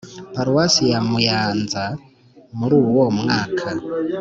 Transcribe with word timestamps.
paruwasi 0.33 0.83
ya 0.91 0.99
muyanza 1.09 1.83
muri 2.57 2.73
uwo 2.83 3.05
mwaka. 3.19 3.69